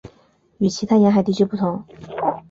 [0.57, 1.85] 与其他沿海地区不同。